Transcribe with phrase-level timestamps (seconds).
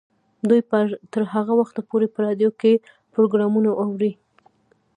[0.49, 0.79] دوی به
[1.11, 2.71] تر هغه وخته پورې په راډیو کې
[3.13, 4.11] پروګرامونه اوري.